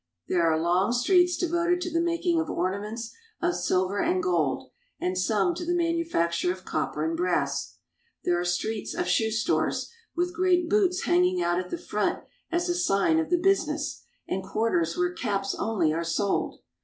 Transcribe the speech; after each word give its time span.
There 0.27 0.51
are 0.51 0.59
long 0.59 0.93
streets 0.93 1.37
devoted 1.37 1.79
to 1.81 1.91
the 1.93 2.01
making 2.01 2.39
of 2.39 2.49
ornaments 2.49 3.13
of 3.39 3.53
silver 3.53 4.01
and 4.01 4.23
gold, 4.23 4.71
and 4.99 5.15
some 5.15 5.53
to 5.53 5.63
the 5.63 5.75
manufacture 5.75 6.51
of 6.51 6.65
copper 6.65 7.05
and 7.05 7.15
brass. 7.15 7.77
There 8.23 8.39
are 8.39 8.43
streets 8.43 8.95
of 8.95 9.07
shoe 9.07 9.29
stores, 9.29 9.91
with 10.15 10.35
great 10.35 10.67
boots 10.67 11.03
hanging 11.03 11.39
out 11.39 11.59
at 11.59 11.69
the 11.69 11.77
front 11.77 12.23
as 12.51 12.67
a 12.67 12.73
sign 12.73 13.19
of 13.19 13.29
the 13.29 13.37
business, 13.37 14.01
and 14.27 14.41
quarters 14.43 14.97
where 14.97 15.13
caps 15.13 15.53
only 15.53 15.93
are 15.93 16.03
sold. 16.03 16.61